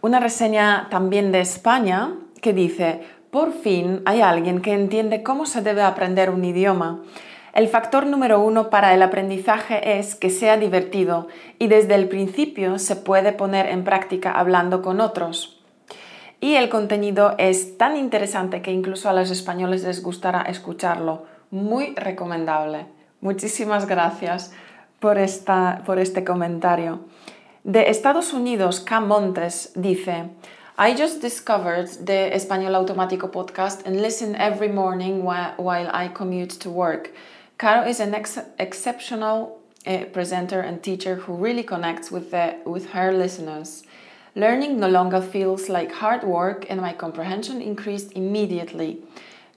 Una 0.00 0.18
reseña 0.18 0.88
también 0.90 1.30
de 1.30 1.40
España 1.40 2.14
que 2.42 2.52
dice, 2.52 3.02
por 3.30 3.52
fin 3.52 4.02
hay 4.06 4.22
alguien 4.22 4.60
que 4.60 4.72
entiende 4.72 5.22
cómo 5.22 5.46
se 5.46 5.62
debe 5.62 5.82
aprender 5.82 6.30
un 6.30 6.44
idioma. 6.44 7.02
El 7.54 7.68
factor 7.68 8.04
número 8.06 8.40
uno 8.40 8.68
para 8.68 8.92
el 8.92 9.02
aprendizaje 9.02 9.98
es 9.98 10.14
que 10.14 10.28
sea 10.28 10.58
divertido 10.58 11.28
y 11.58 11.68
desde 11.68 11.94
el 11.94 12.08
principio 12.08 12.78
se 12.78 12.96
puede 12.96 13.32
poner 13.32 13.66
en 13.66 13.84
práctica 13.84 14.32
hablando 14.32 14.82
con 14.82 15.00
otros 15.00 15.54
y 16.44 16.56
el 16.56 16.68
contenido 16.68 17.36
es 17.38 17.78
tan 17.78 17.96
interesante 17.96 18.60
que 18.60 18.70
incluso 18.70 19.08
a 19.08 19.14
los 19.14 19.30
españoles 19.30 19.82
les 19.82 20.02
gustará 20.02 20.42
escucharlo. 20.42 21.24
Muy 21.50 21.94
recomendable. 21.94 22.84
Muchísimas 23.22 23.86
gracias 23.86 24.52
por, 25.00 25.16
esta, 25.16 25.80
por 25.86 25.98
este 25.98 26.22
comentario. 26.22 27.00
De 27.62 27.88
Estados 27.88 28.34
Unidos, 28.34 28.80
Cam 28.80 29.08
Montes 29.08 29.72
dice, 29.74 30.24
I 30.76 30.94
just 30.94 31.22
discovered 31.22 31.88
the 32.04 32.34
Español 32.36 32.74
Automático 32.74 33.30
podcast 33.30 33.86
and 33.86 34.02
listen 34.02 34.34
every 34.34 34.68
morning 34.68 35.22
while, 35.24 35.88
I 35.94 36.10
commute 36.12 36.58
to 36.58 36.68
work. 36.68 37.10
Caro 37.58 37.86
is 37.86 38.00
an 38.00 38.14
ex 38.14 38.38
exceptional 38.58 39.60
uh, 39.86 40.04
presenter 40.12 40.60
and 40.60 40.82
teacher 40.82 41.16
who 41.16 41.34
really 41.34 41.62
connects 41.62 42.10
with, 42.10 42.30
the, 42.30 42.56
with 42.64 42.90
her 42.90 43.12
listeners. 43.12 43.84
Learning 44.34 44.80
no 44.80 44.88
longer 44.88 45.20
feels 45.20 45.68
like 45.68 45.92
hard 45.92 46.24
work, 46.24 46.66
and 46.68 46.80
my 46.80 46.92
comprehension 46.92 47.62
increased 47.62 48.12
immediately. 48.12 48.98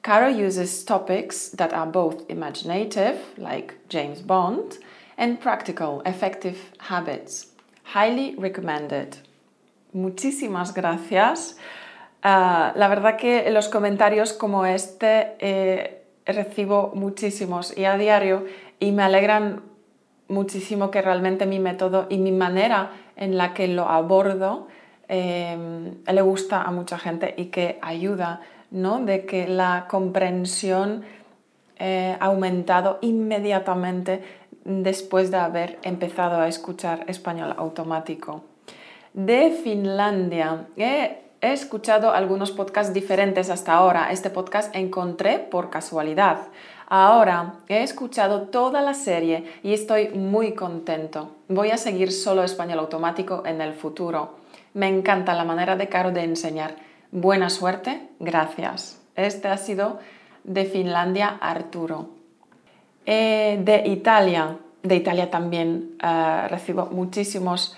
Caro 0.04 0.28
uses 0.28 0.84
topics 0.84 1.50
that 1.50 1.74
are 1.74 1.88
both 1.88 2.30
imaginative, 2.30 3.18
like 3.38 3.76
James 3.90 4.22
Bond, 4.22 4.78
and 5.18 5.42
practical, 5.42 6.02
effective 6.06 6.72
habits. 6.78 7.48
Highly 7.84 8.36
recommended. 8.36 9.18
Muchísimas 9.94 10.74
gracias. 10.74 11.56
Uh, 12.24 12.72
la 12.76 12.88
verdad 12.88 13.18
que 13.18 13.50
los 13.52 13.68
comentarios 13.70 14.34
como 14.34 14.66
este 14.66 15.36
eh, 15.40 16.04
recibo 16.28 16.92
muchísimos 16.94 17.76
y 17.78 17.86
a 17.86 17.98
diario 17.98 18.46
y 18.80 18.92
me 18.92 19.04
alegran 19.04 19.62
muchísimo 20.28 20.92
que 20.92 21.02
realmente 21.02 21.46
mi 21.46 21.60
método 21.60 22.08
y 22.10 22.18
mi 22.18 22.32
manera 22.32 22.92
en 23.16 23.38
la 23.38 23.54
que 23.54 23.68
lo 23.68 23.90
abordo 23.90 24.68
em, 25.08 25.96
le 26.06 26.22
gusta 26.22 26.62
a 26.62 26.72
mucha 26.72 26.98
gente 26.98 27.34
y 27.38 27.46
que 27.46 27.80
ayuda, 27.82 28.42
¿no? 28.72 29.00
De 29.00 29.26
que 29.26 29.48
la 29.48 29.88
comprensión 29.90 31.04
eh, 31.80 32.18
ha 32.20 32.26
aumentado 32.26 33.00
inmediatamente 33.02 34.22
después 34.66 35.32
de 35.32 35.38
haber 35.38 35.80
empezado 35.84 36.42
a 36.42 36.48
escuchar 36.48 37.06
español 37.08 37.56
automático. 37.58 38.44
De 39.14 39.52
Finlandia. 39.64 40.68
He, 40.76 41.27
he 41.42 41.54
escuchado 41.54 42.12
algunos 42.12 42.52
podcasts 42.52 42.94
diferentes 42.94 43.50
hasta 43.50 43.74
ahora. 43.74 44.12
Este 44.12 44.30
podcast 44.30 44.76
encontré 44.76 45.40
por 45.40 45.70
casualidad. 45.70 46.40
Ahora 46.88 47.56
he 47.68 47.84
escuchado 47.84 48.44
toda 48.44 48.82
la 48.82 48.94
serie 48.94 49.44
y 49.62 49.74
estoy 49.74 50.10
muy 50.10 50.54
contento. 50.54 51.32
Voy 51.50 51.72
a 51.72 51.78
seguir 51.78 52.12
solo 52.12 52.44
español 52.44 52.80
automático 52.80 53.44
en 53.46 53.62
el 53.62 53.74
futuro. 53.74 54.38
Me 54.74 54.88
encanta 54.88 55.34
la 55.34 55.44
manera 55.44 55.76
de 55.76 55.90
Caro 55.90 56.12
de 56.12 56.24
enseñar. 56.24 56.76
Buena 57.12 57.50
suerte, 57.50 58.08
gracias. 58.20 59.02
Este 59.16 59.48
ha 59.48 59.58
sido 59.58 60.00
de 60.44 60.66
Finlandia 60.66 61.38
Arturo. 61.42 62.10
Eh, 63.06 63.60
de 63.64 63.84
Italia, 63.88 64.58
de 64.84 64.96
Italia 64.96 65.30
también 65.30 65.98
eh, 66.02 66.48
recibo 66.50 66.90
muchísimas 66.92 67.76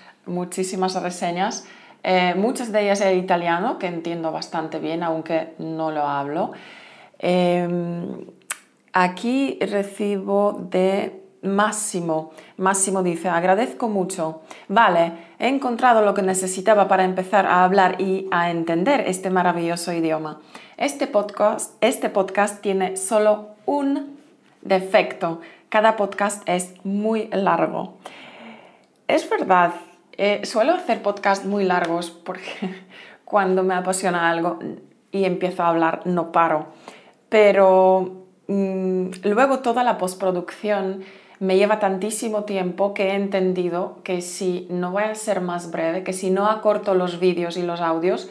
reseñas. 1.02 1.66
Eh, 2.02 2.34
muchas 2.36 2.72
de 2.72 2.82
ellas 2.82 3.00
en 3.00 3.18
italiano, 3.18 3.78
que 3.78 3.86
entiendo 3.86 4.32
bastante 4.32 4.78
bien, 4.78 5.02
aunque 5.02 5.54
no 5.58 5.90
lo 5.90 6.02
hablo. 6.02 6.52
Em, 7.18 8.24
Aquí 8.92 9.56
recibo 9.60 10.66
de 10.68 11.22
Máximo. 11.42 12.32
Máximo 12.56 13.04
dice, 13.04 13.28
agradezco 13.28 13.88
mucho. 13.88 14.42
Vale, 14.68 15.12
he 15.38 15.46
encontrado 15.48 16.02
lo 16.02 16.12
que 16.12 16.22
necesitaba 16.22 16.88
para 16.88 17.04
empezar 17.04 17.46
a 17.46 17.64
hablar 17.64 18.00
y 18.00 18.26
a 18.32 18.50
entender 18.50 19.04
este 19.06 19.30
maravilloso 19.30 19.92
idioma. 19.92 20.40
Este 20.76 21.06
podcast, 21.06 21.76
este 21.80 22.10
podcast 22.10 22.60
tiene 22.60 22.96
solo 22.96 23.50
un 23.64 24.18
defecto. 24.62 25.40
Cada 25.68 25.96
podcast 25.96 26.42
es 26.46 26.74
muy 26.84 27.28
largo. 27.28 27.98
Es 29.06 29.30
verdad, 29.30 29.72
eh, 30.20 30.44
suelo 30.44 30.72
hacer 30.74 31.02
podcasts 31.02 31.46
muy 31.46 31.64
largos 31.64 32.10
porque 32.10 32.84
cuando 33.24 33.62
me 33.62 33.74
apasiona 33.74 34.30
algo 34.30 34.58
y 35.10 35.24
empiezo 35.24 35.62
a 35.62 35.68
hablar 35.68 36.02
no 36.04 36.30
paro. 36.30 36.66
Pero 37.28 38.20
Mm, 38.50 39.10
luego 39.22 39.60
toda 39.60 39.84
la 39.84 39.96
postproducción 39.96 41.04
me 41.38 41.56
lleva 41.56 41.78
tantísimo 41.78 42.42
tiempo 42.42 42.94
que 42.94 43.10
he 43.10 43.14
entendido 43.14 43.98
que 44.02 44.22
si 44.22 44.66
no 44.70 44.90
voy 44.90 45.04
a 45.04 45.14
ser 45.14 45.40
más 45.40 45.70
breve, 45.70 46.02
que 46.02 46.12
si 46.12 46.30
no 46.30 46.48
acorto 46.48 46.94
los 46.94 47.20
vídeos 47.20 47.56
y 47.56 47.62
los 47.62 47.80
audios, 47.80 48.28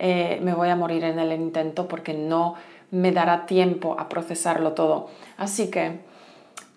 eh, 0.00 0.40
me 0.42 0.54
voy 0.54 0.70
a 0.70 0.76
morir 0.76 1.04
en 1.04 1.20
el 1.20 1.30
intento 1.32 1.86
porque 1.86 2.14
no 2.14 2.56
me 2.90 3.12
dará 3.12 3.46
tiempo 3.46 3.94
a 3.96 4.08
procesarlo 4.08 4.72
todo. 4.72 5.08
Así 5.36 5.70
que 5.70 6.00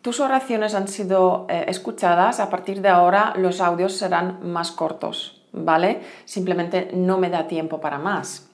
tus 0.04 0.20
oraciones 0.20 0.76
han 0.76 0.90
sido 0.90 1.48
eh, 1.50 1.66
escuchadas, 1.70 2.42
a 2.42 2.50
partir 2.50 2.82
de 2.82 2.90
ahora 2.90 3.34
los 3.38 3.62
audios 3.62 3.94
serán 3.94 4.40
más 4.44 4.72
cortos, 4.72 5.42
¿vale? 5.54 6.02
Simplemente 6.26 6.92
no 6.94 7.18
me 7.18 7.30
da 7.30 7.48
tiempo 7.48 7.80
para 7.80 7.98
más. 7.98 8.50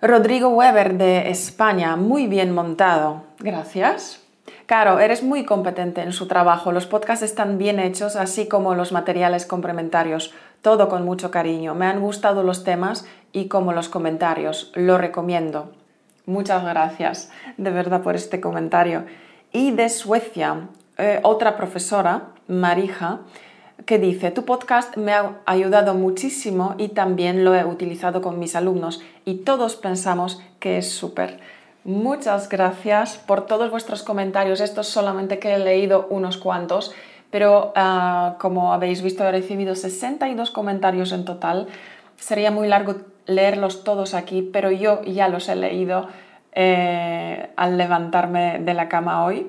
Rodrigo 0.00 0.48
Weber 0.48 0.96
de 0.96 1.28
España, 1.28 1.94
muy 1.96 2.26
bien 2.26 2.54
montado. 2.54 3.24
Gracias. 3.38 4.22
Caro, 4.64 4.98
eres 4.98 5.22
muy 5.22 5.44
competente 5.44 6.00
en 6.00 6.12
su 6.12 6.26
trabajo. 6.26 6.72
Los 6.72 6.86
podcasts 6.86 7.22
están 7.22 7.58
bien 7.58 7.80
hechos, 7.80 8.16
así 8.16 8.48
como 8.48 8.74
los 8.74 8.92
materiales 8.92 9.44
complementarios. 9.44 10.32
Todo 10.62 10.88
con 10.88 11.04
mucho 11.04 11.30
cariño. 11.30 11.74
Me 11.74 11.86
han 11.86 12.00
gustado 12.00 12.42
los 12.42 12.64
temas 12.64 13.06
y 13.32 13.48
como 13.48 13.74
los 13.74 13.90
comentarios. 13.90 14.72
Lo 14.74 14.96
recomiendo. 14.96 15.72
Muchas 16.28 16.62
gracias 16.62 17.30
de 17.56 17.70
verdad 17.70 18.02
por 18.02 18.14
este 18.14 18.38
comentario. 18.38 19.06
Y 19.50 19.70
de 19.70 19.88
Suecia, 19.88 20.68
eh, 20.98 21.20
otra 21.22 21.56
profesora, 21.56 22.24
Marija, 22.48 23.20
que 23.86 23.98
dice, 23.98 24.30
tu 24.30 24.44
podcast 24.44 24.94
me 24.98 25.14
ha 25.14 25.38
ayudado 25.46 25.94
muchísimo 25.94 26.74
y 26.76 26.88
también 26.88 27.46
lo 27.46 27.54
he 27.54 27.64
utilizado 27.64 28.20
con 28.20 28.38
mis 28.38 28.56
alumnos 28.56 29.00
y 29.24 29.36
todos 29.36 29.76
pensamos 29.76 30.42
que 30.60 30.76
es 30.76 30.92
súper. 30.92 31.40
Muchas 31.82 32.50
gracias 32.50 33.16
por 33.16 33.46
todos 33.46 33.70
vuestros 33.70 34.02
comentarios. 34.02 34.60
Esto 34.60 34.82
solamente 34.82 35.38
que 35.38 35.54
he 35.54 35.58
leído 35.58 36.08
unos 36.10 36.36
cuantos, 36.36 36.92
pero 37.30 37.72
ah, 37.74 38.36
como 38.38 38.74
habéis 38.74 39.00
visto 39.00 39.24
he 39.24 39.32
recibido 39.32 39.74
62 39.74 40.50
comentarios 40.50 41.10
en 41.12 41.24
total. 41.24 41.68
Sería 42.18 42.50
muy 42.50 42.68
largo 42.68 42.96
leerlos 43.28 43.84
todos 43.84 44.14
aquí, 44.14 44.42
pero 44.42 44.72
yo 44.72 45.02
ya 45.02 45.28
los 45.28 45.48
he 45.48 45.54
leído 45.54 46.08
eh, 46.52 47.50
al 47.54 47.78
levantarme 47.78 48.58
de 48.58 48.74
la 48.74 48.88
cama 48.88 49.24
hoy. 49.24 49.46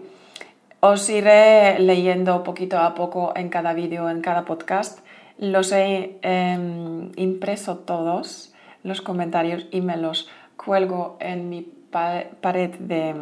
Os 0.82 1.10
iré 1.10 1.80
leyendo 1.80 2.44
poquito 2.44 2.78
a 2.78 2.94
poco 2.94 3.34
en 3.36 3.50
cada 3.50 3.74
vídeo, 3.74 4.10
en 4.10 4.22
cada 4.22 4.46
podcast. 4.46 5.00
Los 5.38 5.72
he 5.72 6.20
em, 6.22 7.12
impreso 7.16 7.78
todos, 7.78 8.54
los 8.84 9.02
comentarios, 9.02 9.66
y 9.72 9.82
me 9.82 9.98
los 9.98 10.30
cuelgo 10.58 11.18
en 11.20 11.50
mi 11.50 11.62
pared 11.62 12.72
de, 12.80 13.16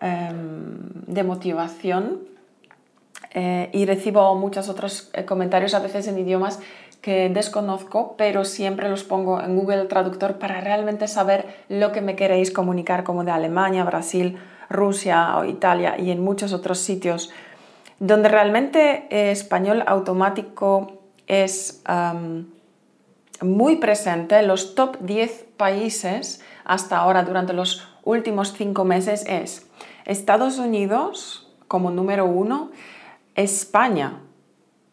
em, 0.00 1.26
motivación. 1.26 2.20
Eh, 3.34 3.70
y 3.72 3.86
recibo 3.86 4.34
muchos 4.34 4.68
otros 4.68 5.10
eh, 5.14 5.24
comentarios, 5.24 5.74
a 5.74 5.78
veces 5.78 6.06
en 6.08 6.18
idiomas 6.18 6.60
que 7.02 7.28
desconozco, 7.28 8.14
pero 8.16 8.44
siempre 8.44 8.88
los 8.88 9.04
pongo 9.04 9.40
en 9.40 9.56
Google 9.56 9.84
Traductor 9.86 10.38
para 10.38 10.60
realmente 10.60 11.08
saber 11.08 11.64
lo 11.68 11.92
que 11.92 12.00
me 12.00 12.16
queréis 12.16 12.50
comunicar, 12.52 13.02
como 13.02 13.24
de 13.24 13.32
Alemania, 13.32 13.84
Brasil, 13.84 14.38
Rusia 14.70 15.36
o 15.36 15.44
Italia 15.44 15.98
y 15.98 16.10
en 16.12 16.22
muchos 16.22 16.52
otros 16.52 16.78
sitios, 16.78 17.30
donde 17.98 18.28
realmente 18.28 19.30
español 19.30 19.82
automático 19.86 21.00
es 21.26 21.82
muy 23.42 23.76
presente. 23.76 24.40
Los 24.42 24.76
top 24.76 24.98
10 25.00 25.46
países 25.56 26.40
hasta 26.64 26.98
ahora 26.98 27.24
durante 27.24 27.52
los 27.52 27.86
últimos 28.04 28.52
cinco 28.52 28.84
meses 28.84 29.24
es 29.26 29.68
Estados 30.04 30.58
Unidos 30.58 31.52
como 31.66 31.90
número 31.90 32.26
uno, 32.26 32.70
España 33.34 34.20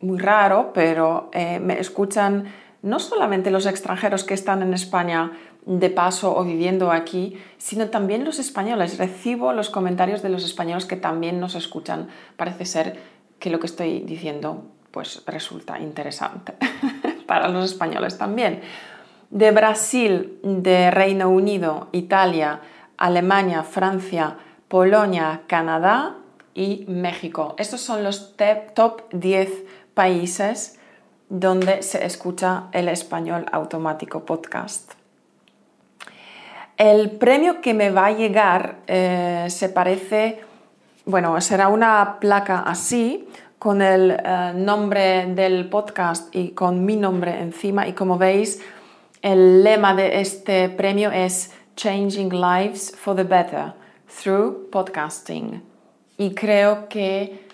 muy 0.01 0.17
raro, 0.17 0.71
pero 0.73 1.29
eh, 1.33 1.59
me 1.59 1.79
escuchan 1.79 2.45
no 2.81 2.99
solamente 2.99 3.51
los 3.51 3.65
extranjeros 3.65 4.23
que 4.23 4.33
están 4.33 4.61
en 4.61 4.73
España 4.73 5.33
de 5.65 5.89
paso 5.89 6.35
o 6.35 6.43
viviendo 6.43 6.91
aquí, 6.91 7.37
sino 7.57 7.89
también 7.89 8.23
los 8.23 8.39
españoles. 8.39 8.97
Recibo 8.97 9.53
los 9.53 9.69
comentarios 9.69 10.21
de 10.21 10.29
los 10.29 10.45
españoles 10.45 10.85
que 10.85 10.95
también 10.95 11.39
nos 11.39 11.55
escuchan. 11.55 12.07
Parece 12.37 12.65
ser 12.65 12.99
que 13.39 13.49
lo 13.49 13.59
que 13.59 13.67
estoy 13.67 13.99
diciendo 13.99 14.65
pues 14.91 15.21
resulta 15.27 15.79
interesante 15.79 16.53
para 17.27 17.49
los 17.49 17.65
españoles 17.65 18.17
también. 18.17 18.61
De 19.29 19.51
Brasil, 19.51 20.39
de 20.41 20.89
Reino 20.89 21.29
Unido, 21.29 21.89
Italia, 21.91 22.61
Alemania, 22.97 23.63
Francia, 23.63 24.37
Polonia, 24.67 25.41
Canadá 25.45 26.15
y 26.55 26.85
México. 26.87 27.53
Estos 27.57 27.81
son 27.81 28.03
los 28.03 28.35
top 28.35 29.03
10 29.11 29.65
países 29.99 30.79
donde 31.27 31.83
se 31.83 32.05
escucha 32.05 32.69
el 32.71 32.87
español 32.87 33.45
automático 33.51 34.23
podcast. 34.23 34.93
El 36.77 37.11
premio 37.11 37.59
que 37.59 37.73
me 37.73 37.89
va 37.91 38.05
a 38.05 38.11
llegar 38.11 38.77
eh, 38.87 39.47
se 39.49 39.67
parece, 39.67 40.39
bueno, 41.03 41.41
será 41.41 41.67
una 41.67 42.17
placa 42.21 42.59
así, 42.59 43.27
con 43.57 43.81
el 43.81 44.11
eh, 44.11 44.53
nombre 44.55 45.25
del 45.35 45.67
podcast 45.67 46.33
y 46.33 46.51
con 46.51 46.85
mi 46.85 46.95
nombre 46.95 47.41
encima. 47.41 47.85
Y 47.85 47.91
como 47.91 48.17
veis, 48.17 48.61
el 49.21 49.65
lema 49.65 49.93
de 49.93 50.21
este 50.21 50.69
premio 50.69 51.11
es 51.11 51.51
Changing 51.75 52.29
Lives 52.29 52.95
for 52.95 53.13
the 53.17 53.25
Better 53.25 53.73
through 54.23 54.69
Podcasting. 54.69 55.61
Y 56.17 56.33
creo 56.33 56.87
que 56.87 57.48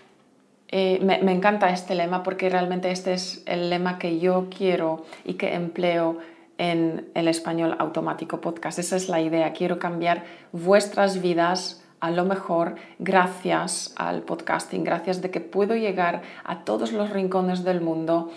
eh, 0.78 1.00
me, 1.02 1.32
encanta 1.32 1.70
este 1.70 1.96
lema 1.96 2.22
porque 2.22 2.50
realmente 2.50 2.92
este 2.92 3.14
es 3.14 3.42
el 3.46 3.70
lema 3.70 3.98
que 3.98 4.20
yo 4.20 4.48
quiero 4.50 5.06
y 5.24 5.36
que 5.36 5.54
empleo 5.54 6.18
en 6.58 7.08
el 7.14 7.30
español 7.30 7.78
automático 7.80 8.42
podcast. 8.42 8.78
Esa 8.80 8.98
es 8.98 9.08
la 9.08 9.22
idea. 9.22 9.54
Quiero 9.54 9.80
cambiar 9.80 10.26
vuestras 10.52 11.22
vidas 11.22 11.82
a 12.02 12.12
lo 12.12 12.26
mejor 12.26 12.76
gracias 13.00 13.94
al 13.96 14.24
podcasting, 14.24 14.84
gracias 14.84 15.22
de 15.22 15.32
que 15.32 15.40
puedo 15.40 15.78
llegar 15.78 16.24
a 16.44 16.66
todos 16.66 16.92
los 16.92 17.10
rincones 17.10 17.64
del 17.64 17.80
mundo 17.80 18.32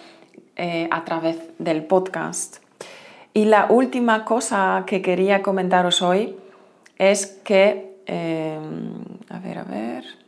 eh, 0.54 0.88
a 0.92 1.04
través 1.04 1.40
del 1.58 1.86
podcast. 1.86 2.58
Y 3.34 3.46
la 3.46 3.66
última 3.68 4.24
cosa 4.24 4.84
que 4.86 5.02
quería 5.02 5.42
comentaros 5.42 6.02
hoy 6.02 6.36
es 6.98 7.26
que, 7.42 7.96
eh, 8.06 8.60
a 9.28 9.40
ver, 9.40 9.58
a 9.58 9.64
ver. 9.64 10.27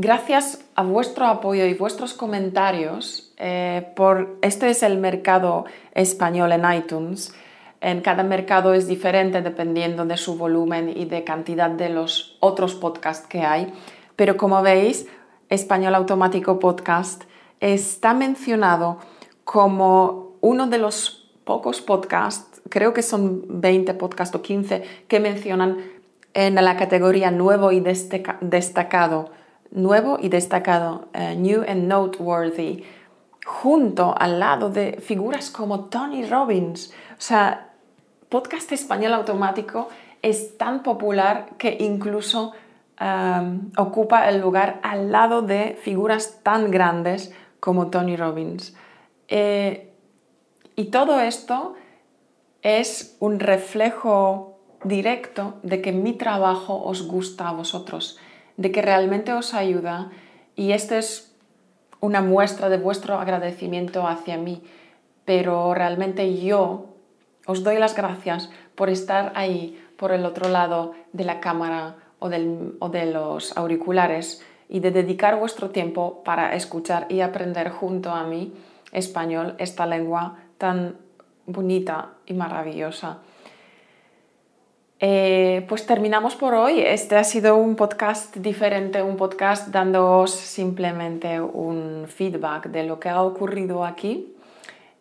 Gracias 0.00 0.64
a 0.76 0.84
vuestro 0.84 1.26
apoyo 1.26 1.66
y 1.66 1.74
vuestros 1.74 2.14
comentarios, 2.14 3.32
eh, 3.36 3.84
por 3.96 4.38
este 4.42 4.70
es 4.70 4.84
el 4.84 4.96
mercado 4.96 5.64
español 5.92 6.52
en 6.52 6.72
iTunes. 6.72 7.34
En 7.80 8.00
cada 8.00 8.22
mercado 8.22 8.74
es 8.74 8.86
diferente 8.86 9.42
dependiendo 9.42 10.04
de 10.04 10.16
su 10.16 10.38
volumen 10.38 10.88
y 10.88 11.06
de 11.06 11.24
cantidad 11.24 11.68
de 11.68 11.88
los 11.88 12.36
otros 12.38 12.76
podcasts 12.76 13.26
que 13.26 13.40
hay. 13.40 13.72
Pero 14.14 14.36
como 14.36 14.62
veis, 14.62 15.08
Español 15.48 15.96
Automático 15.96 16.60
Podcast 16.60 17.24
está 17.58 18.14
mencionado 18.14 18.98
como 19.42 20.36
uno 20.40 20.68
de 20.68 20.78
los 20.78 21.28
pocos 21.42 21.80
podcasts, 21.80 22.62
creo 22.68 22.94
que 22.94 23.02
son 23.02 23.42
20 23.48 23.94
podcasts 23.94 24.36
o 24.36 24.42
15, 24.42 24.84
que 25.08 25.18
mencionan 25.18 25.78
en 26.34 26.54
la 26.54 26.76
categoría 26.76 27.32
nuevo 27.32 27.72
y 27.72 27.80
destacado 27.80 29.36
nuevo 29.70 30.18
y 30.20 30.28
destacado, 30.28 31.08
eh, 31.12 31.34
New 31.36 31.62
and 31.66 31.84
Noteworthy, 31.88 32.84
junto 33.44 34.14
al 34.18 34.40
lado 34.40 34.70
de 34.70 35.00
figuras 35.00 35.50
como 35.50 35.86
Tony 35.86 36.24
Robbins. 36.26 36.92
O 37.12 37.20
sea, 37.20 37.72
podcast 38.28 38.70
español 38.72 39.14
automático 39.14 39.88
es 40.22 40.58
tan 40.58 40.82
popular 40.82 41.50
que 41.56 41.76
incluso 41.80 42.52
um, 43.00 43.70
ocupa 43.76 44.28
el 44.28 44.40
lugar 44.40 44.80
al 44.82 45.10
lado 45.10 45.42
de 45.42 45.78
figuras 45.80 46.40
tan 46.42 46.70
grandes 46.70 47.32
como 47.60 47.88
Tony 47.88 48.16
Robbins. 48.16 48.76
Eh, 49.28 49.92
y 50.76 50.86
todo 50.86 51.20
esto 51.20 51.74
es 52.62 53.16
un 53.20 53.40
reflejo 53.40 54.58
directo 54.84 55.54
de 55.62 55.80
que 55.80 55.92
mi 55.92 56.12
trabajo 56.12 56.82
os 56.84 57.06
gusta 57.06 57.48
a 57.48 57.52
vosotros 57.52 58.18
de 58.58 58.70
que 58.70 58.82
realmente 58.82 59.32
os 59.32 59.54
ayuda 59.54 60.10
y 60.54 60.72
esta 60.72 60.98
es 60.98 61.32
una 62.00 62.20
muestra 62.20 62.68
de 62.68 62.76
vuestro 62.76 63.18
agradecimiento 63.18 64.06
hacia 64.06 64.36
mí, 64.36 64.62
pero 65.24 65.72
realmente 65.72 66.36
yo 66.36 66.86
os 67.46 67.62
doy 67.62 67.78
las 67.78 67.94
gracias 67.94 68.50
por 68.74 68.90
estar 68.90 69.32
ahí, 69.36 69.80
por 69.96 70.12
el 70.12 70.26
otro 70.26 70.48
lado 70.48 70.92
de 71.12 71.24
la 71.24 71.40
cámara 71.40 71.96
o, 72.18 72.26
o 72.26 72.88
de 72.88 73.06
los 73.06 73.56
auriculares 73.56 74.44
y 74.68 74.80
de 74.80 74.90
dedicar 74.90 75.38
vuestro 75.38 75.70
tiempo 75.70 76.22
para 76.24 76.54
escuchar 76.54 77.06
y 77.08 77.20
aprender 77.20 77.70
junto 77.70 78.10
a 78.10 78.24
mí 78.24 78.52
español, 78.92 79.54
esta 79.58 79.86
lengua 79.86 80.38
tan 80.58 80.96
bonita 81.46 82.10
y 82.26 82.34
maravillosa. 82.34 83.18
Eh, 85.00 85.64
pues 85.68 85.86
terminamos 85.86 86.34
por 86.34 86.54
hoy. 86.54 86.80
Este 86.80 87.16
ha 87.16 87.22
sido 87.22 87.56
un 87.56 87.76
podcast 87.76 88.36
diferente, 88.36 89.00
un 89.00 89.16
podcast 89.16 89.68
dándoos 89.68 90.32
simplemente 90.32 91.40
un 91.40 92.06
feedback 92.08 92.66
de 92.66 92.82
lo 92.82 92.98
que 92.98 93.08
ha 93.08 93.22
ocurrido 93.22 93.84
aquí 93.84 94.34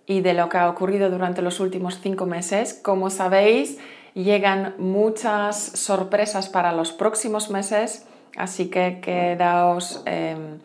y 0.05 0.21
de 0.21 0.35
lo 0.35 0.49
que 0.49 0.57
ha 0.57 0.69
ocurrido 0.69 1.09
durante 1.09 1.41
los 1.41 1.59
últimos 1.59 1.99
cinco 1.99 2.27
meses. 2.27 2.75
Como 2.75 3.09
sabéis, 3.09 3.79
llegan 4.13 4.75
muchas 4.77 5.57
sorpresas 5.57 6.47
para 6.47 6.73
los 6.73 6.91
próximos 6.91 7.49
meses, 7.49 8.05
así 8.37 8.69
que 8.69 8.99
quedaos 9.01 10.03
em, 10.05 10.59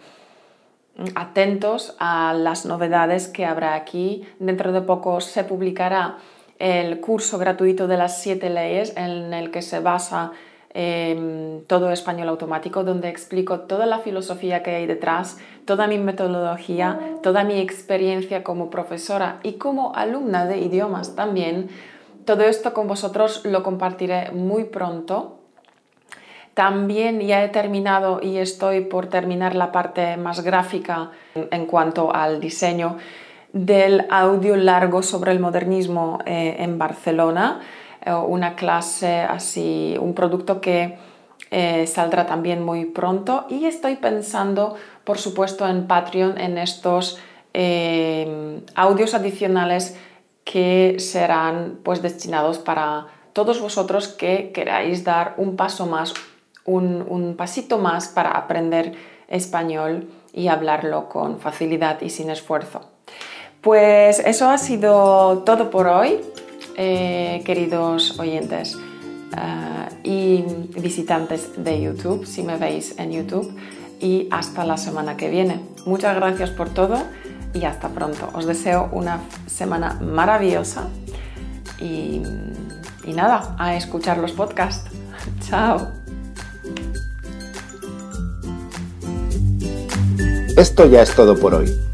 atentos 1.15 1.97
a 1.99 2.35
las 2.35 2.67
novedades 2.67 3.29
que 3.29 3.47
habrá 3.47 3.77
aquí. 3.77 4.29
Dentro 4.39 4.73
de 4.73 4.83
poco 4.83 5.23
se 5.23 5.43
publicará 5.45 6.19
el 6.63 7.01
curso 7.01 7.39
gratuito 7.39 7.89
de 7.89 7.97
las 7.97 8.23
siete 8.23 8.49
leyes 8.49 8.97
en 8.97 9.35
el 9.35 9.51
que 9.51 9.63
se 9.63 9.81
basa 9.81 10.31
em, 10.75 11.65
todo 11.65 11.91
español 11.91 12.29
automático, 12.29 12.85
donde 12.85 13.09
explico 13.09 13.63
toda 13.63 13.85
la 13.85 13.99
filosofía 13.99 14.63
que 14.63 14.71
hay 14.71 14.87
detrás, 14.87 15.39
toda 15.65 15.89
mi 15.89 15.99
metodología, 15.99 17.01
toda 17.21 17.43
mi 17.43 17.59
experiencia 17.59 18.45
como 18.45 18.71
profesora 18.71 19.41
y 19.43 19.55
como 19.55 19.97
alumna 19.97 20.47
de 20.47 20.59
idiomas 20.59 21.17
también. 21.17 21.69
Todo 22.25 22.45
esto 22.45 22.73
con 22.73 22.87
vosotros 22.87 23.45
lo 23.45 23.65
compartiré 23.65 24.31
muy 24.31 24.63
pronto. 24.63 25.41
También 26.55 27.21
ya 27.21 27.43
he 27.43 27.49
terminado 27.49 28.21
y 28.23 28.37
estoy 28.37 28.83
por 28.83 29.09
terminar 29.09 29.57
la 29.57 29.73
parte 29.73 30.17
más 30.17 30.45
gráfica 30.45 31.11
en 31.35 31.67
cuanto 31.67 32.15
al 32.15 32.39
diseño 32.39 32.99
del 33.53 34.07
audio 34.11 34.57
largo 34.57 35.03
sobre 35.03 35.33
el 35.33 35.41
modernismo 35.41 36.19
eh, 36.25 36.57
en 36.59 36.79
Barcelona, 36.79 37.61
eh, 38.05 38.13
una 38.13 38.55
clase 38.55 39.21
así, 39.21 39.97
un 40.01 40.15
producto 40.15 40.61
que 40.61 40.99
eh, 41.51 41.87
saldrá 41.87 42.27
también 42.27 42.65
muy 42.65 42.87
pronto 42.87 43.47
y 43.51 43.67
estoy 43.67 43.97
pensando, 43.97 44.77
por 45.05 45.19
supuesto, 45.19 45.69
en 45.69 45.87
Patreon, 45.87 46.39
en 46.39 46.59
estos 46.59 47.19
audios 48.75 49.13
adicionales 49.13 49.95
que 50.43 50.97
serán 50.99 51.81
pues 51.83 52.01
destinados 52.01 52.59
para 52.59 53.09
todos 53.35 53.61
vosotros 53.61 54.09
que 54.09 54.53
queráis 54.53 55.05
dar 55.05 55.35
un 55.37 55.57
paso 55.57 55.85
más, 55.85 56.15
un 56.65 57.35
pasito 57.37 57.77
más 57.77 58.09
para 58.09 58.31
aprender 58.31 58.95
español 59.29 60.09
y 60.33 60.49
hablarlo 60.49 61.11
con 61.11 61.41
facilidad 61.41 62.01
y 62.01 62.09
sin 62.09 62.31
esfuerzo. 62.31 62.92
Pues 63.63 64.19
eso 64.19 64.51
ha 64.51 64.59
sido 64.59 65.45
todo 65.47 65.71
por 65.71 65.87
hoy, 65.87 66.21
eh, 66.77 67.43
queridos 67.47 68.19
oyentes 68.19 68.77
eh, 69.37 69.89
y 70.03 70.45
visitantes 70.81 71.63
de 71.63 71.81
YouTube, 71.81 72.27
si 72.27 72.43
me 72.43 72.57
veis 72.57 72.99
en 72.99 73.13
YouTube, 73.13 73.57
y 74.01 74.27
hasta 74.33 74.65
la 74.65 74.77
semana 74.77 75.17
que 75.17 75.31
viene. 75.31 75.61
Muchas 75.87 76.17
gracias 76.17 76.51
por 76.51 76.71
todo 76.71 77.05
y 77.55 77.63
hasta 77.63 77.89
pronto. 77.91 78.31
Os 78.35 78.47
deseo 78.47 78.89
una 78.91 79.21
semana 79.47 79.97
maravillosa 80.03 80.89
y, 81.79 82.21
y 83.05 83.13
nada, 83.13 83.55
a 83.61 83.77
escuchar 83.77 84.19
los 84.19 84.33
podcasts. 84.33 84.91
Chao. 85.49 85.87
Esto 90.57 90.87
ya 90.87 91.03
es 91.03 91.15
todo 91.15 91.39
por 91.39 91.55
hoy 91.55 91.92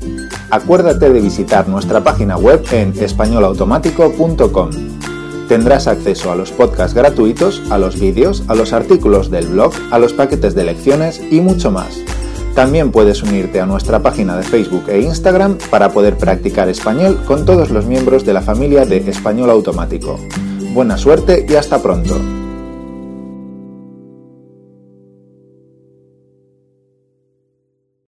acuérdate 0.51 1.11
de 1.11 1.21
visitar 1.21 1.69
nuestra 1.69 2.03
página 2.03 2.37
web 2.37 2.65
en 2.73 2.93
españolautomático.com. 2.99 4.71
Tendrás 5.49 5.87
acceso 5.87 6.31
a 6.31 6.37
los 6.37 6.53
podcasts 6.53 6.95
gratuitos, 6.95 7.63
a 7.71 7.79
los 7.79 7.99
vídeos, 7.99 8.45
a 8.49 8.55
los 8.55 8.73
artículos 8.73 9.31
del 9.31 9.47
blog, 9.47 9.73
a 9.91 9.99
los 9.99 10.13
paquetes 10.13 10.55
de 10.55 10.65
lecciones 10.65 11.21
y 11.31 11.41
mucho 11.41 11.71
más. 11.71 11.99
También 12.55 12.91
puedes 12.91 13.23
unirte 13.23 13.61
a 13.61 13.67
nuestra 13.67 14.03
página 14.03 14.37
de 14.37 14.43
Facebook 14.43 14.85
e 14.89 15.01
Instagram 15.01 15.59
para 15.71 15.91
poder 15.91 16.17
practicar 16.17 16.69
español 16.69 17.23
con 17.25 17.47
todos 17.47 17.71
los 17.71 17.87
miembros 17.87 18.25
de 18.25 18.33
la 18.33 18.43
familia 18.43 18.85
de 18.85 18.99
Español 19.09 19.51
Automático. 19.51 20.19
Buena 20.75 20.99
suerte 20.99 21.47
y 21.49 21.55
hasta 21.55 21.81
pronto. 21.81 22.48